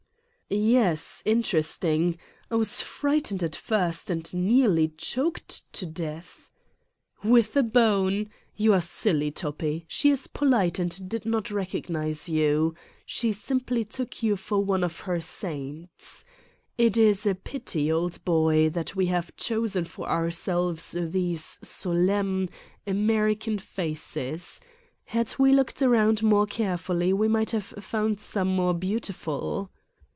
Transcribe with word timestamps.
"Y 0.53 0.57
yes, 0.57 1.23
interesting. 1.25 2.17
I 2.49 2.55
was 2.55 2.81
frightened 2.81 3.41
at 3.41 3.55
first 3.55 4.09
and 4.09 4.33
nearly 4.33 4.89
choked 4.97 5.63
to 5.71 5.85
death" 5.85 6.49
47 7.23 7.23
'Satan's 7.23 7.23
Diary 7.23 7.31
"With 7.31 7.55
a 7.55 7.63
bone? 7.71 8.29
You 8.57 8.73
are 8.73 8.81
silly, 8.81 9.31
Toppi: 9.31 9.85
she 9.87 10.09
is 10.11 10.27
polite 10.27 10.77
and 10.77 11.07
did 11.09 11.25
not 11.25 11.51
recognize 11.51 12.27
you. 12.27 12.75
She 13.05 13.31
simply 13.31 13.85
took 13.85 14.21
you 14.21 14.35
for 14.35 14.61
one 14.61 14.83
of 14.83 14.99
her 15.01 15.21
saints. 15.21 16.25
It 16.77 16.97
is 16.97 17.25
a 17.25 17.33
pity, 17.33 17.89
old 17.89 18.21
boy, 18.25 18.69
that 18.71 18.93
we 18.93 19.05
have 19.05 19.33
chosen 19.37 19.85
for 19.85 20.09
ourselves 20.09 20.97
these 20.99 21.59
solemn, 21.63 22.49
American 22.85 23.57
faces: 23.57 24.59
had 25.05 25.33
we 25.39 25.53
looked 25.53 25.81
around 25.81 26.21
more 26.21 26.45
carefully 26.45 27.13
we 27.13 27.29
might 27.29 27.51
have 27.51 27.63
found 27.79 28.19
some 28.19 28.49
more 28.49 28.73
beau 28.73 28.97
tiful." 28.97 29.71